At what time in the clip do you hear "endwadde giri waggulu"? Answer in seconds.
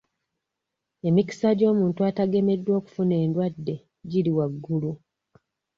3.23-4.91